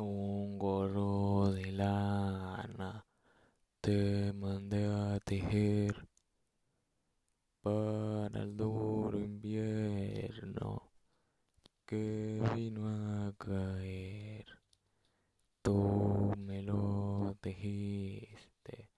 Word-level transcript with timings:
un 0.00 0.58
gorro 0.58 1.50
de 1.52 1.72
lana 1.72 3.04
te 3.80 4.32
mandé 4.32 4.86
a 4.86 5.18
tejer 5.20 6.08
para 7.62 8.42
el 8.42 8.56
duro 8.56 9.18
invierno 9.18 10.90
que 11.86 12.42
vino 12.54 12.86
a 12.88 13.32
caer. 13.36 14.46
Tú 15.62 16.32
me 16.36 16.62
lo 16.62 17.36
tejiste 17.40 18.90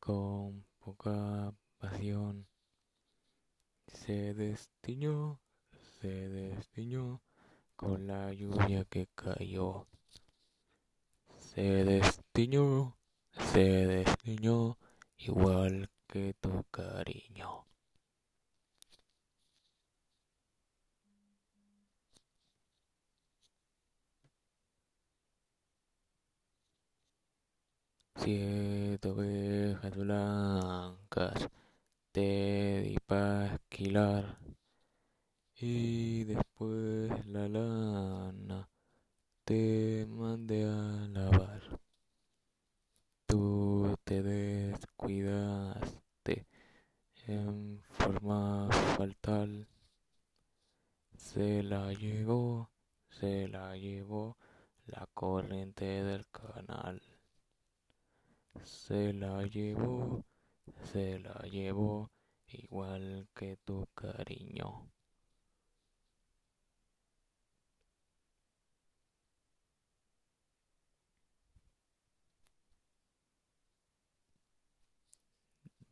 con 0.00 0.64
poca 0.78 1.54
pasión. 1.78 2.46
Se 3.86 4.34
destiñó, 4.34 5.40
se 6.00 6.28
destiñó 6.28 7.20
con 7.76 8.06
la 8.06 8.32
lluvia 8.32 8.84
que 8.84 9.06
cayó. 9.14 9.86
Se 11.54 11.84
destiñó, 11.84 12.96
se 13.52 13.86
destiñó 13.86 14.76
igual 15.18 15.88
que 16.08 16.34
tu 16.40 16.64
cariño. 16.70 17.64
Siete 28.16 29.08
ovejas 29.08 29.96
blancas 29.96 31.48
te 32.10 32.80
di 32.82 32.96
para 33.06 33.54
esquilar 33.54 34.38
y 35.56 36.24
después 36.24 37.26
la 37.26 37.48
lana 37.48 38.68
te 39.44 40.06
mandé 40.08 40.64
a 40.64 41.06
lavar. 41.12 41.62
Tú 43.26 43.94
te 44.04 44.22
descuidaste 45.04 46.46
en 47.26 47.82
forma 47.90 48.70
fatal. 48.96 49.68
Se 51.14 51.62
la 51.62 51.92
llevó, 51.92 52.70
se 53.10 53.48
la 53.48 53.76
llevó 53.76 54.38
la 54.86 55.06
corriente 55.12 55.84
del 55.84 56.26
canal. 56.28 57.02
Se 58.62 59.12
la 59.12 59.42
llevó, 59.42 60.24
se 60.84 61.18
la 61.18 61.38
llevó 61.50 62.10
igual 62.48 63.28
que 63.34 63.58
tu 63.58 63.86
cariño. 63.94 64.88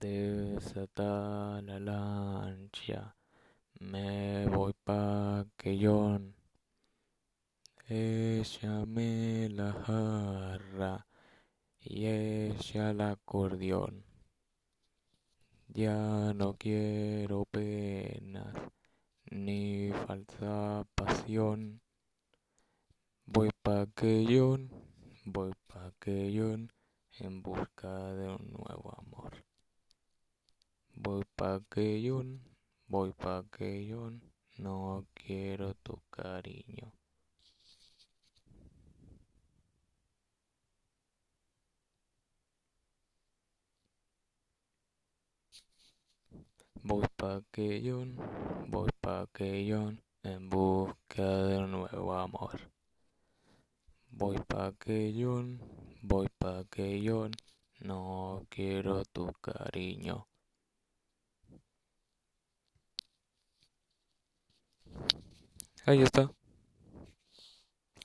Desata 0.03 1.63
la 1.63 1.79
lancha, 1.79 3.15
me 3.79 4.47
voy 4.47 4.73
pa' 4.85 5.47
Quellón. 5.57 6.35
Échame 7.89 9.49
la 9.51 9.73
jarra 9.73 11.07
y 11.79 12.07
echa 12.07 12.91
el 12.91 13.01
acordeón. 13.01 14.05
Ya 15.69 16.33
no 16.35 16.55
quiero 16.55 17.45
penas 17.45 18.57
ni 19.31 19.93
falsa 20.05 20.85
pasión. 20.97 21.81
Voy 23.25 23.51
pa' 23.63 23.87
Quellón, 23.95 24.69
voy 25.25 25.53
pa' 25.69 25.93
Quellón 26.01 26.73
en 27.21 27.41
busca 27.41 28.15
de 28.15 28.29
un 28.31 28.51
nuevo 28.51 28.99
amor. 28.99 29.52
Voy 31.05 31.25
pa' 31.35 31.59
Quellón, 31.69 32.29
voy 32.87 33.13
pa' 33.13 33.43
Quellón, 33.51 34.23
no 34.59 35.05
quiero 35.13 35.75
tu 35.75 36.01
cariño. 36.11 36.93
Voy 46.85 47.05
pa' 47.17 47.43
Quellón, 47.51 48.17
voy 48.69 48.91
pa' 49.01 49.27
Quellón 49.35 50.01
en 50.23 50.49
busca 50.49 51.27
de 51.49 51.59
un 51.59 51.73
nuevo 51.73 52.15
amor. 52.15 52.61
Voy 54.11 54.39
pa' 54.47 54.73
Quellón, 54.79 55.59
voy 56.01 56.29
pa' 56.39 56.63
Quellón, 56.71 57.33
no 57.81 58.47
quiero 58.49 59.05
tu 59.07 59.33
cariño. 59.41 60.29
Ahí 65.87 66.03
está. 66.03 66.31